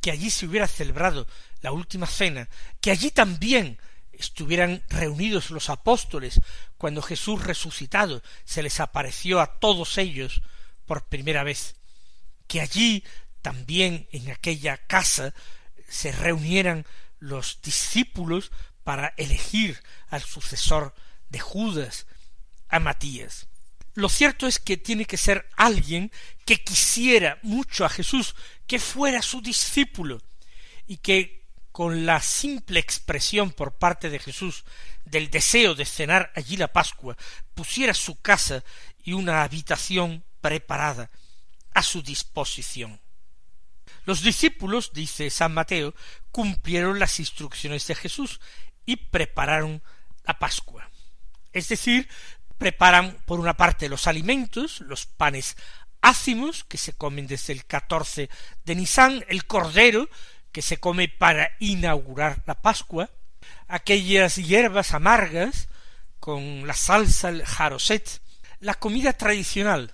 que 0.02 0.10
allí 0.10 0.28
se 0.28 0.44
hubiera 0.44 0.68
celebrado 0.68 1.26
la 1.62 1.72
última 1.72 2.06
cena, 2.06 2.50
que 2.82 2.90
allí 2.90 3.10
también 3.10 3.78
estuvieran 4.12 4.84
reunidos 4.90 5.48
los 5.48 5.70
apóstoles 5.70 6.42
cuando 6.76 7.00
Jesús 7.00 7.42
resucitado 7.42 8.22
se 8.44 8.62
les 8.62 8.80
apareció 8.80 9.40
a 9.40 9.58
todos 9.58 9.96
ellos 9.96 10.42
por 10.84 11.06
primera 11.06 11.42
vez, 11.42 11.74
que 12.46 12.60
allí 12.60 13.02
también 13.40 14.06
en 14.12 14.30
aquella 14.30 14.76
casa 14.76 15.32
se 15.88 16.12
reunieran 16.12 16.84
los 17.18 17.62
discípulos 17.62 18.52
para 18.82 19.14
elegir 19.16 19.82
al 20.10 20.20
sucesor 20.20 20.94
de 21.34 21.40
Judas, 21.40 22.06
a 22.68 22.78
Matías. 22.78 23.48
Lo 23.94 24.08
cierto 24.08 24.46
es 24.46 24.60
que 24.60 24.76
tiene 24.76 25.04
que 25.04 25.16
ser 25.16 25.48
alguien 25.56 26.12
que 26.44 26.62
quisiera 26.62 27.40
mucho 27.42 27.84
a 27.84 27.88
Jesús, 27.88 28.36
que 28.68 28.78
fuera 28.78 29.20
su 29.20 29.40
discípulo, 29.40 30.22
y 30.86 30.98
que 30.98 31.42
con 31.72 32.06
la 32.06 32.20
simple 32.20 32.78
expresión 32.78 33.50
por 33.50 33.72
parte 33.72 34.10
de 34.10 34.20
Jesús 34.20 34.64
del 35.04 35.28
deseo 35.28 35.74
de 35.74 35.84
cenar 35.84 36.32
allí 36.36 36.56
la 36.56 36.72
Pascua, 36.72 37.16
pusiera 37.54 37.94
su 37.94 38.20
casa 38.20 38.62
y 39.02 39.12
una 39.12 39.42
habitación 39.42 40.22
preparada 40.40 41.10
a 41.72 41.82
su 41.82 42.00
disposición. 42.00 43.00
Los 44.04 44.22
discípulos, 44.22 44.92
dice 44.94 45.30
San 45.30 45.52
Mateo, 45.52 45.96
cumplieron 46.30 47.00
las 47.00 47.18
instrucciones 47.18 47.88
de 47.88 47.96
Jesús 47.96 48.40
y 48.86 48.94
prepararon 48.94 49.82
la 50.24 50.38
Pascua. 50.38 50.88
Es 51.54 51.68
decir, 51.68 52.08
preparan 52.58 53.16
por 53.24 53.40
una 53.40 53.56
parte 53.56 53.88
los 53.88 54.06
alimentos, 54.06 54.80
los 54.80 55.06
panes 55.06 55.56
ácimos, 56.02 56.64
que 56.64 56.76
se 56.76 56.92
comen 56.92 57.26
desde 57.26 57.54
el 57.54 57.64
catorce 57.64 58.28
de 58.64 58.74
Nisan, 58.74 59.24
el 59.28 59.46
cordero, 59.46 60.10
que 60.52 60.60
se 60.60 60.78
come 60.78 61.08
para 61.08 61.52
inaugurar 61.60 62.42
la 62.46 62.60
Pascua, 62.60 63.10
aquellas 63.68 64.36
hierbas 64.36 64.92
amargas, 64.92 65.68
con 66.20 66.66
la 66.66 66.74
salsa, 66.74 67.28
el 67.28 67.44
jaroset, 67.44 68.20
la 68.60 68.74
comida 68.74 69.12
tradicional. 69.12 69.92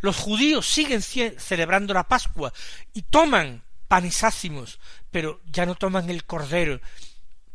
Los 0.00 0.16
judíos 0.16 0.66
siguen 0.66 1.02
celebrando 1.02 1.94
la 1.94 2.06
Pascua 2.06 2.52
y 2.92 3.02
toman 3.02 3.64
panes 3.88 4.24
ácimos, 4.24 4.78
pero 5.10 5.40
ya 5.46 5.66
no 5.66 5.74
toman 5.74 6.10
el 6.10 6.24
cordero, 6.24 6.80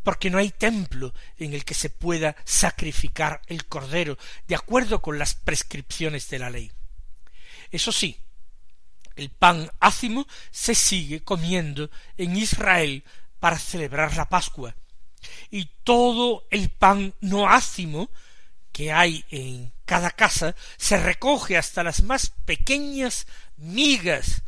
porque 0.04 0.30
no 0.30 0.38
hay 0.38 0.50
templo 0.50 1.14
en 1.38 1.54
el 1.54 1.66
que 1.66 1.74
se 1.74 1.90
pueda 1.90 2.36
sacrificar 2.46 3.42
el 3.48 3.66
cordero 3.66 4.18
de 4.48 4.56
acuerdo 4.56 5.02
con 5.02 5.20
las 5.20 5.36
prescripciones 5.36 6.30
de 6.30 6.40
la 6.40 6.50
ley. 6.50 6.72
Eso 7.72 7.92
sí, 7.92 8.20
el 9.16 9.30
pan 9.30 9.70
ácimo 9.80 10.28
se 10.52 10.76
sigue 10.76 11.22
comiendo 11.24 11.90
en 12.18 12.36
Israel 12.38 13.04
para 13.40 13.60
celebrar 13.60 14.16
la 14.18 14.28
Pascua, 14.28 14.76
y 15.52 15.66
todo 15.84 16.48
el 16.50 16.70
pan 16.70 17.14
no 17.20 17.50
ácimo 17.50 18.10
que 18.72 18.92
hay 18.92 19.26
en 19.30 19.74
cada 19.86 20.12
casa 20.12 20.56
se 20.78 20.98
recoge 20.98 21.58
hasta 21.58 21.84
las 21.84 22.04
más 22.04 22.32
pequeñas 22.46 23.28
migas 23.58 24.44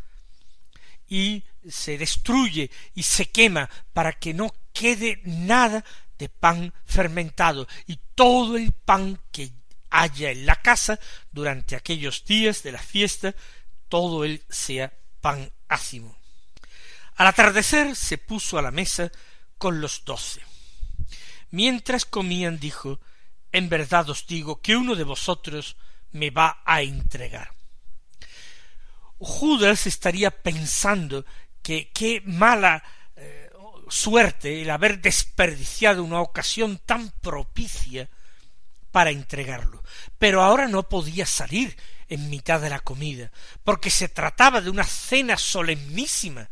y 1.12 1.44
se 1.70 1.98
destruye 1.98 2.72
y 2.96 3.04
se 3.04 3.30
quema 3.30 3.70
para 3.92 4.14
que 4.14 4.34
no 4.34 4.56
quede 4.72 5.20
nada 5.26 5.84
de 6.18 6.30
pan 6.30 6.74
fermentado 6.86 7.68
y 7.86 8.00
todo 8.16 8.56
el 8.56 8.72
pan 8.72 9.20
que 9.30 9.52
haya 9.90 10.32
en 10.32 10.46
la 10.46 10.56
casa 10.56 10.98
durante 11.30 11.76
aquellos 11.76 12.24
días 12.24 12.64
de 12.64 12.72
la 12.72 12.80
fiesta, 12.80 13.36
todo 13.90 14.24
él 14.24 14.42
sea 14.48 14.94
pan 15.20 15.52
ácimo. 15.68 16.18
Al 17.18 17.28
atardecer 17.28 17.94
se 17.98 18.18
puso 18.18 18.58
a 18.58 18.62
la 18.62 18.72
mesa 18.72 19.12
con 19.58 19.82
los 19.82 20.06
doce. 20.06 20.42
Mientras 21.50 22.06
comían 22.06 22.58
dijo, 22.58 23.02
En 23.52 23.68
verdad 23.68 24.10
os 24.10 24.28
digo 24.28 24.62
que 24.62 24.78
uno 24.78 24.96
de 24.96 25.04
vosotros 25.04 25.76
me 26.14 26.30
va 26.30 26.64
a 26.66 26.84
entregar. 26.84 27.61
Judas 29.22 29.88
estaría 29.88 30.32
pensando 30.32 31.26
que 31.62 31.92
qué 31.92 32.22
mala 32.26 32.84
suerte 33.88 34.62
el 34.62 34.70
haber 34.70 35.02
desperdiciado 35.02 36.04
una 36.04 36.22
ocasión 36.22 36.80
tan 36.86 37.12
propicia 37.22 38.10
para 38.92 39.12
entregarlo. 39.12 39.84
Pero 40.18 40.42
ahora 40.42 40.68
no 40.68 40.90
podía 40.90 41.26
salir 41.26 41.78
en 42.08 42.30
mitad 42.30 42.60
de 42.60 42.70
la 42.70 42.80
comida, 42.80 43.32
porque 43.64 43.90
se 43.90 44.10
trataba 44.10 44.60
de 44.60 44.70
una 44.70 44.84
cena 44.84 45.38
solemnísima 45.38 46.50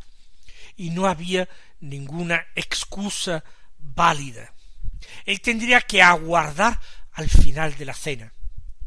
y 0.76 0.90
no 0.90 1.06
había 1.06 1.48
ninguna 1.80 2.46
excusa 2.54 3.44
válida. 3.78 4.54
Él 5.26 5.40
tendría 5.40 5.80
que 5.82 6.02
aguardar 6.02 6.80
al 7.12 7.28
final 7.28 7.74
de 7.76 7.84
la 7.84 7.94
cena. 7.94 8.32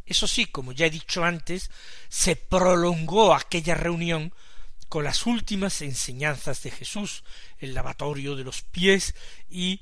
Eso 0.06 0.28
sí, 0.28 0.46
como 0.46 0.72
ya 0.72 0.88
he 0.88 0.89
dicho 0.89 1.24
antes, 1.24 1.70
se 2.10 2.36
prolongó 2.36 3.34
aquella 3.34 3.76
reunión 3.76 4.34
con 4.89 5.04
las 5.06 5.26
últimas 5.26 5.82
enseñanzas 5.82 6.62
de 6.63 6.72
Jesús, 6.72 7.24
el 7.58 7.74
lavatorio 7.74 8.36
de 8.36 8.44
los 8.44 8.62
pies 8.62 9.16
y 9.50 9.82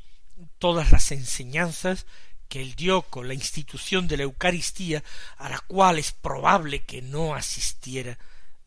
todas 0.58 0.92
las 0.92 1.12
enseñanzas 1.12 2.06
que 2.48 2.62
él 2.62 2.76
dio 2.76 3.02
con 3.04 3.28
la 3.28 3.34
institución 3.34 4.08
de 4.08 4.18
la 4.18 4.24
Eucaristía, 4.24 5.04
a 5.38 5.50
la 5.50 5.60
cual 5.60 6.00
es 6.00 6.12
probable 6.12 6.84
que 6.84 7.02
no 7.02 7.34
asistiera 7.34 8.18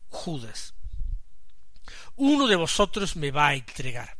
Judas. 0.09 0.73
Uno 2.15 2.47
de 2.47 2.55
vosotros 2.55 3.15
me 3.15 3.31
va 3.31 3.49
a 3.49 3.55
entregar. 3.55 4.17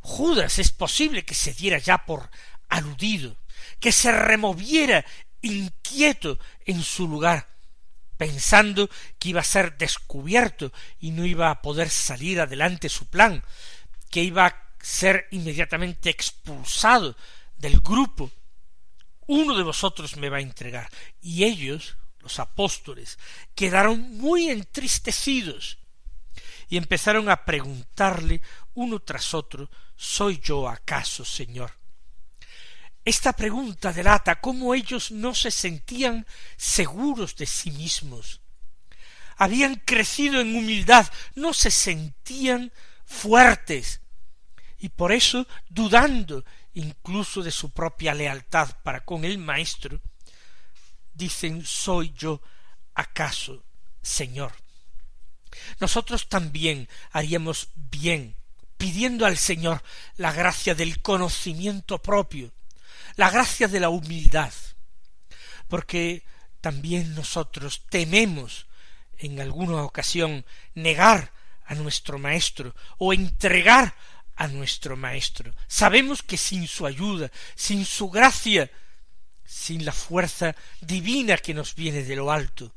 Judas 0.00 0.58
es 0.58 0.72
posible 0.72 1.24
que 1.24 1.34
se 1.34 1.52
diera 1.52 1.78
ya 1.78 2.04
por 2.04 2.30
aludido, 2.68 3.36
que 3.80 3.92
se 3.92 4.12
removiera 4.12 5.04
inquieto 5.42 6.38
en 6.64 6.82
su 6.82 7.08
lugar, 7.08 7.48
pensando 8.16 8.90
que 9.18 9.30
iba 9.30 9.40
a 9.40 9.44
ser 9.44 9.78
descubierto 9.78 10.72
y 10.98 11.10
no 11.10 11.24
iba 11.24 11.50
a 11.50 11.62
poder 11.62 11.88
salir 11.90 12.40
adelante 12.40 12.88
su 12.88 13.06
plan, 13.06 13.42
que 14.10 14.22
iba 14.22 14.46
a 14.46 14.62
ser 14.80 15.26
inmediatamente 15.30 16.10
expulsado 16.10 17.16
del 17.56 17.80
grupo. 17.80 18.30
Uno 19.26 19.56
de 19.56 19.62
vosotros 19.62 20.16
me 20.16 20.28
va 20.28 20.38
a 20.38 20.42
entregar. 20.42 20.90
Y 21.20 21.44
ellos, 21.44 21.96
los 22.20 22.38
apóstoles, 22.38 23.18
quedaron 23.54 24.18
muy 24.18 24.48
entristecidos 24.48 25.78
y 26.68 26.76
empezaron 26.76 27.28
a 27.28 27.44
preguntarle 27.44 28.40
uno 28.74 29.00
tras 29.00 29.34
otro 29.34 29.70
¿Soy 29.96 30.40
yo 30.42 30.66
acaso, 30.66 31.26
Señor? 31.26 31.79
Esta 33.10 33.32
pregunta 33.32 33.92
delata 33.92 34.40
cómo 34.40 34.72
ellos 34.72 35.10
no 35.10 35.34
se 35.34 35.50
sentían 35.50 36.24
seguros 36.56 37.34
de 37.34 37.44
sí 37.44 37.72
mismos. 37.72 38.40
Habían 39.36 39.82
crecido 39.84 40.40
en 40.40 40.54
humildad, 40.54 41.10
no 41.34 41.52
se 41.52 41.72
sentían 41.72 42.70
fuertes, 43.04 44.00
y 44.78 44.90
por 44.90 45.10
eso, 45.10 45.48
dudando 45.68 46.44
incluso 46.72 47.42
de 47.42 47.50
su 47.50 47.72
propia 47.72 48.14
lealtad 48.14 48.76
para 48.84 49.04
con 49.04 49.24
el 49.24 49.38
Maestro, 49.38 50.00
dicen 51.12 51.66
¿Soy 51.66 52.14
yo 52.16 52.40
acaso, 52.94 53.64
Señor? 54.02 54.52
Nosotros 55.80 56.28
también 56.28 56.88
haríamos 57.10 57.70
bien 57.74 58.36
pidiendo 58.76 59.26
al 59.26 59.36
Señor 59.36 59.82
la 60.16 60.30
gracia 60.30 60.76
del 60.76 61.02
conocimiento 61.02 62.00
propio, 62.00 62.52
la 63.16 63.30
gracia 63.30 63.68
de 63.68 63.80
la 63.80 63.88
humildad, 63.88 64.52
porque 65.68 66.24
también 66.60 67.14
nosotros 67.14 67.82
tememos 67.88 68.66
en 69.18 69.40
alguna 69.40 69.82
ocasión 69.82 70.44
negar 70.74 71.32
a 71.64 71.74
nuestro 71.74 72.18
Maestro 72.18 72.74
o 72.98 73.12
entregar 73.12 73.94
a 74.36 74.48
nuestro 74.48 74.96
Maestro. 74.96 75.54
Sabemos 75.68 76.22
que 76.22 76.36
sin 76.36 76.66
su 76.66 76.86
ayuda, 76.86 77.30
sin 77.54 77.84
su 77.84 78.10
gracia, 78.10 78.70
sin 79.44 79.84
la 79.84 79.92
fuerza 79.92 80.56
divina 80.80 81.36
que 81.36 81.54
nos 81.54 81.74
viene 81.74 82.02
de 82.02 82.16
lo 82.16 82.30
alto, 82.30 82.72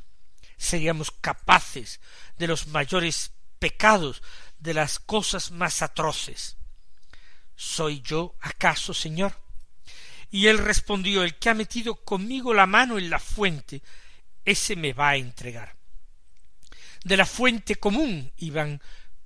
seríamos 0.57 1.11
capaces 1.11 1.99
de 2.37 2.47
los 2.47 2.67
mayores 2.67 3.31
pecados, 3.59 4.21
de 4.59 4.73
las 4.73 4.99
cosas 4.99 5.51
más 5.51 5.81
atroces. 5.81 6.57
¿Soy 7.55 8.01
yo 8.01 8.35
acaso, 8.41 8.93
Señor? 8.93 9.42
Y 10.33 10.47
él 10.47 10.57
respondió 10.57 11.21
El 11.21 11.35
que 11.35 11.51
ha 11.51 11.53
metido 11.53 11.93
conmigo 11.93 12.55
la 12.55 12.65
mano 12.65 12.97
en 12.97 13.11
la 13.11 13.19
fuente, 13.19 13.83
ese 14.43 14.75
me 14.75 14.91
va 14.91 15.09
a 15.09 15.15
entregar. 15.15 15.75
De 17.03 17.17
la 17.17 17.27
fuente 17.27 17.75
común 17.75 18.31
iban 18.37 18.81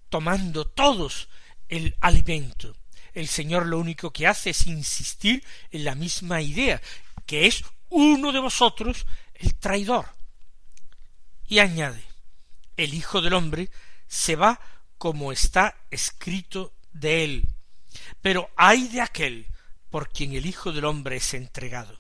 tomando 0.10 0.68
todos 0.68 1.30
el 1.70 1.96
alimento. 2.02 2.76
El 3.14 3.30
Señor 3.30 3.68
lo 3.68 3.80
único 3.80 4.12
que 4.12 4.28
hace 4.28 4.50
es 4.50 4.68
insistir 4.68 5.46
en 5.72 5.86
la 5.86 5.96
misma 5.96 6.42
idea, 6.42 6.82
que 7.26 7.48
es 7.48 7.64
uno 7.88 8.34
de 8.34 8.40
vosotros 8.40 9.06
el 9.36 9.56
traidor. 9.56 10.10
Y 11.48 11.60
añade, 11.60 12.04
el 12.76 12.94
Hijo 12.94 13.22
del 13.22 13.32
hombre 13.34 13.70
se 14.10 14.36
va 14.36 14.60
como 14.98 15.32
está 15.32 15.78
escrito 15.90 16.74
de 16.92 17.24
él. 17.24 17.48
Pero 18.22 18.50
hay 18.58 18.90
de 18.90 19.00
aquel 19.00 19.48
por 19.98 20.10
quien 20.10 20.34
el 20.36 20.46
Hijo 20.46 20.72
del 20.72 20.86
Hombre 20.86 21.16
es 21.16 21.34
entregado. 21.34 22.00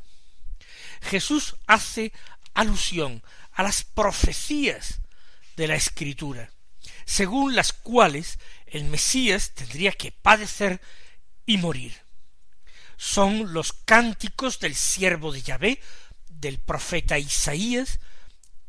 Jesús 1.01 1.55
hace 1.65 2.13
alusión 2.53 3.23
a 3.53 3.63
las 3.63 3.83
profecías 3.83 5.01
de 5.55 5.67
la 5.67 5.73
Escritura, 5.73 6.51
según 7.05 7.55
las 7.55 7.73
cuales 7.73 8.37
el 8.67 8.83
Mesías 8.83 9.53
tendría 9.55 9.93
que 9.93 10.11
padecer 10.11 10.79
y 11.47 11.57
morir. 11.57 11.95
Son 12.97 13.51
los 13.51 13.73
cánticos 13.73 14.59
del 14.59 14.75
siervo 14.75 15.31
de 15.31 15.41
Yahvé, 15.41 15.81
del 16.29 16.59
profeta 16.59 17.17
Isaías, 17.17 17.99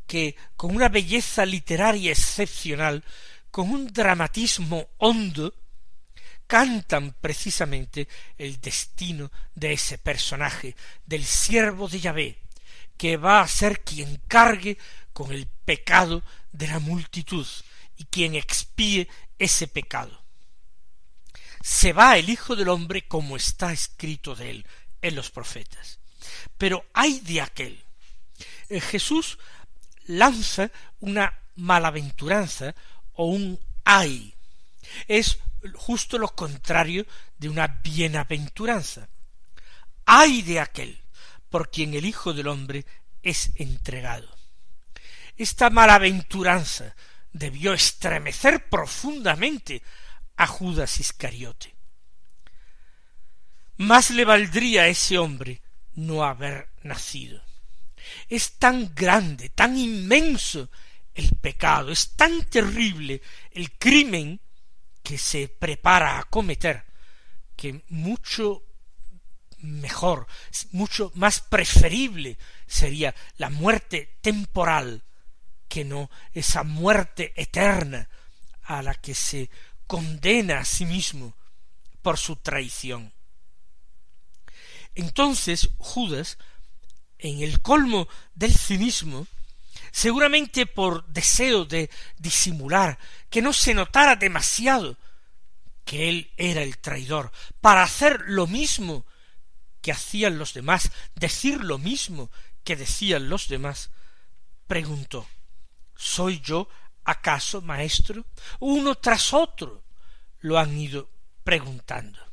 que 0.07 0.37
con 0.55 0.75
una 0.75 0.89
belleza 0.89 1.45
literaria 1.45 2.13
excepcional, 2.13 3.03
con 3.51 3.69
un 3.69 3.93
dramatismo 3.93 4.89
hondo, 4.97 5.53
cantan 6.49 7.15
precisamente 7.21 8.07
el 8.39 8.59
destino 8.59 9.31
de 9.53 9.73
ese 9.73 9.99
personaje, 9.99 10.75
del 11.05 11.23
siervo 11.23 11.87
de 11.87 11.99
Yahvé, 11.99 12.39
que 12.97 13.17
va 13.17 13.41
a 13.41 13.47
ser 13.47 13.83
quien 13.83 14.19
cargue 14.27 14.79
con 15.13 15.31
el 15.31 15.45
pecado 15.45 16.23
de 16.51 16.67
la 16.67 16.79
multitud 16.79 17.45
y 17.97 18.05
quien 18.05 18.33
expíe 18.33 19.07
ese 19.37 19.67
pecado. 19.67 20.23
Se 21.61 21.93
va 21.93 22.17
el 22.17 22.29
Hijo 22.29 22.55
del 22.55 22.69
Hombre 22.69 23.07
como 23.07 23.37
está 23.37 23.71
escrito 23.71 24.35
de 24.35 24.49
él 24.49 24.65
en 25.03 25.13
los 25.13 25.29
profetas. 25.29 25.99
Pero 26.57 26.83
hay 26.93 27.19
de 27.19 27.41
aquel. 27.41 27.79
Eh, 28.69 28.81
Jesús 28.81 29.37
lanza 30.05 30.71
una 30.99 31.31
malaventuranza 31.55 32.73
o 33.13 33.25
un 33.25 33.59
ay. 33.83 34.33
Es 35.07 35.37
justo 35.75 36.17
lo 36.17 36.29
contrario 36.29 37.05
de 37.37 37.49
una 37.49 37.67
bienaventuranza. 37.67 39.09
Ay 40.05 40.41
de 40.41 40.59
aquel 40.59 41.01
por 41.49 41.69
quien 41.69 41.93
el 41.93 42.05
Hijo 42.05 42.33
del 42.33 42.47
Hombre 42.47 42.85
es 43.21 43.51
entregado. 43.55 44.29
Esta 45.35 45.69
malaventuranza 45.69 46.95
debió 47.31 47.73
estremecer 47.73 48.69
profundamente 48.69 49.81
a 50.35 50.47
Judas 50.47 50.99
Iscariote. 50.99 51.75
Más 53.77 54.09
le 54.11 54.25
valdría 54.25 54.83
a 54.83 54.87
ese 54.87 55.17
hombre 55.17 55.61
no 55.93 56.23
haber 56.23 56.69
nacido. 56.83 57.41
Es 58.27 58.57
tan 58.57 58.93
grande, 58.93 59.49
tan 59.49 59.77
inmenso 59.77 60.69
el 61.13 61.35
pecado, 61.35 61.91
es 61.91 62.15
tan 62.15 62.43
terrible 62.45 63.21
el 63.51 63.71
crimen 63.77 64.39
que 65.09 65.17
se 65.17 65.47
prepara 65.47 66.19
a 66.19 66.23
cometer, 66.25 66.85
que 67.55 67.83
mucho 67.89 68.61
mejor, 69.57 70.27
mucho 70.71 71.11
más 71.15 71.41
preferible 71.41 72.37
sería 72.67 73.15
la 73.37 73.49
muerte 73.49 74.19
temporal 74.21 75.01
que 75.67 75.83
no 75.83 76.11
esa 76.31 76.61
muerte 76.61 77.33
eterna 77.35 78.07
a 78.61 78.83
la 78.83 78.93
que 78.93 79.15
se 79.15 79.49
condena 79.87 80.59
a 80.59 80.65
sí 80.65 80.85
mismo 80.85 81.33
por 82.03 82.19
su 82.19 82.35
traición. 82.35 83.11
Entonces 84.93 85.69
Judas, 85.79 86.37
en 87.17 87.41
el 87.41 87.63
colmo 87.63 88.07
del 88.35 88.55
cinismo, 88.55 89.25
seguramente 89.91 90.65
por 90.65 91.05
deseo 91.07 91.65
de 91.65 91.89
disimular, 92.17 92.97
que 93.29 93.41
no 93.41 93.53
se 93.53 93.73
notara 93.73 94.15
demasiado 94.15 94.97
que 95.85 96.09
él 96.09 96.31
era 96.37 96.61
el 96.61 96.77
traidor, 96.77 97.31
para 97.61 97.83
hacer 97.83 98.21
lo 98.27 98.47
mismo 98.47 99.05
que 99.81 99.91
hacían 99.91 100.37
los 100.37 100.53
demás, 100.53 100.91
decir 101.15 101.63
lo 101.63 101.77
mismo 101.77 102.29
que 102.63 102.75
decían 102.75 103.29
los 103.29 103.47
demás, 103.47 103.89
preguntó 104.67 105.27
¿Soy 105.95 106.39
yo 106.39 106.69
acaso 107.03 107.61
maestro? 107.61 108.25
Uno 108.59 108.95
tras 108.95 109.33
otro 109.33 109.83
lo 110.39 110.57
han 110.57 110.77
ido 110.77 111.09
preguntando. 111.43 112.28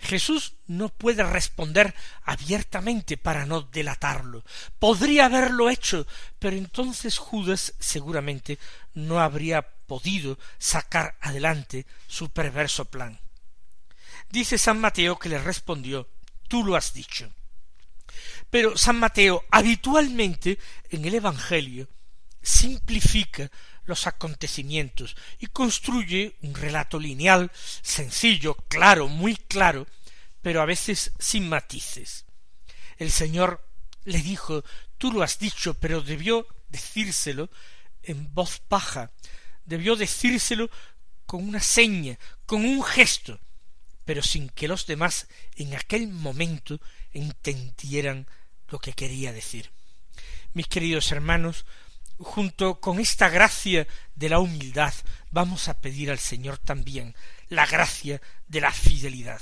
Jesús 0.00 0.54
no 0.66 0.88
puede 0.88 1.22
responder 1.22 1.94
abiertamente 2.24 3.16
para 3.16 3.46
no 3.46 3.62
delatarlo. 3.62 4.44
Podría 4.78 5.26
haberlo 5.26 5.70
hecho, 5.70 6.06
pero 6.38 6.56
entonces 6.56 7.18
Judas 7.18 7.74
seguramente 7.78 8.58
no 8.94 9.20
habría 9.20 9.62
podido 9.62 10.38
sacar 10.58 11.16
adelante 11.20 11.86
su 12.06 12.30
perverso 12.30 12.86
plan. 12.86 13.18
Dice 14.30 14.58
San 14.58 14.80
Mateo 14.80 15.18
que 15.18 15.28
le 15.28 15.38
respondió 15.38 16.08
Tú 16.48 16.64
lo 16.64 16.74
has 16.74 16.92
dicho. 16.92 17.30
Pero 18.50 18.76
San 18.76 18.98
Mateo 18.98 19.44
habitualmente 19.52 20.58
en 20.90 21.04
el 21.04 21.14
Evangelio 21.14 21.88
simplifica 22.42 23.48
los 23.90 24.06
acontecimientos 24.06 25.16
y 25.38 25.48
construye 25.48 26.36
un 26.40 26.54
relato 26.54 26.98
lineal, 26.98 27.52
sencillo, 27.82 28.54
claro, 28.68 29.08
muy 29.08 29.36
claro, 29.36 29.86
pero 30.40 30.62
a 30.62 30.64
veces 30.64 31.12
sin 31.18 31.48
matices. 31.48 32.24
El 32.96 33.10
Señor 33.10 33.66
le 34.04 34.22
dijo 34.22 34.64
tú 35.00 35.10
lo 35.10 35.22
has 35.22 35.38
dicho, 35.38 35.72
pero 35.74 36.02
debió 36.02 36.46
decírselo 36.68 37.50
en 38.02 38.32
voz 38.34 38.60
baja, 38.68 39.10
debió 39.64 39.96
decírselo 39.96 40.70
con 41.24 41.48
una 41.48 41.60
seña, 41.60 42.18
con 42.44 42.66
un 42.66 42.82
gesto, 42.84 43.40
pero 44.04 44.22
sin 44.22 44.50
que 44.50 44.68
los 44.68 44.86
demás 44.86 45.26
en 45.56 45.74
aquel 45.74 46.08
momento 46.08 46.80
entendieran 47.12 48.26
lo 48.68 48.78
que 48.78 48.92
quería 48.92 49.32
decir. 49.32 49.70
Mis 50.52 50.66
queridos 50.66 51.12
hermanos, 51.12 51.64
junto 52.20 52.80
con 52.80 53.00
esta 53.00 53.28
gracia 53.28 53.86
de 54.14 54.28
la 54.28 54.38
humildad, 54.38 54.92
vamos 55.30 55.68
a 55.68 55.80
pedir 55.80 56.10
al 56.10 56.18
Señor 56.18 56.58
también 56.58 57.14
la 57.48 57.66
gracia 57.66 58.20
de 58.46 58.60
la 58.60 58.72
fidelidad, 58.72 59.40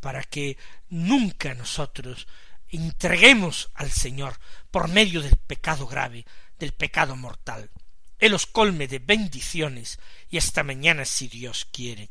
para 0.00 0.22
que 0.22 0.58
nunca 0.88 1.54
nosotros 1.54 2.28
entreguemos 2.68 3.70
al 3.74 3.90
Señor 3.90 4.38
por 4.70 4.88
medio 4.88 5.22
del 5.22 5.36
pecado 5.36 5.86
grave, 5.86 6.26
del 6.58 6.72
pecado 6.72 7.16
mortal. 7.16 7.70
Él 8.18 8.34
os 8.34 8.46
colme 8.46 8.86
de 8.86 8.98
bendiciones 8.98 9.98
y 10.30 10.38
hasta 10.38 10.62
mañana 10.62 11.04
si 11.04 11.28
Dios 11.28 11.66
quiere. 11.72 12.10